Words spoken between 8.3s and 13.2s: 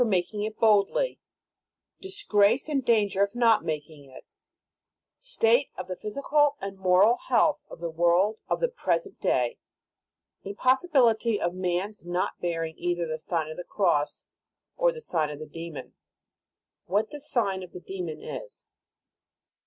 OF THE PRESENT DAY IMPOSSIBILITY OF MAN S NOT BEARING EITHER THE